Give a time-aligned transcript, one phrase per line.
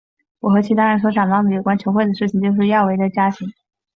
[0.39, 3.47] 我和其他人所想到有关球会的事情就是亚维的家庭。